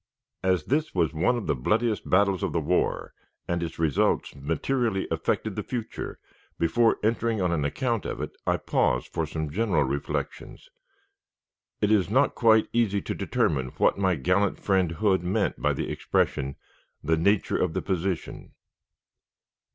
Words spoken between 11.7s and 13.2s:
It is not quite easy to